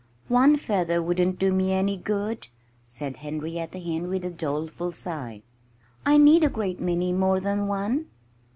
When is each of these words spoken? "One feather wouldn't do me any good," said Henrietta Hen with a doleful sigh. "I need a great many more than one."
"One 0.29 0.55
feather 0.55 0.99
wouldn't 0.99 1.37
do 1.37 1.53
me 1.53 1.73
any 1.73 1.95
good," 1.95 2.47
said 2.83 3.17
Henrietta 3.17 3.77
Hen 3.77 4.07
with 4.07 4.25
a 4.25 4.31
doleful 4.31 4.93
sigh. 4.93 5.43
"I 6.07 6.17
need 6.17 6.43
a 6.43 6.49
great 6.49 6.79
many 6.79 7.13
more 7.13 7.39
than 7.39 7.67
one." 7.67 8.07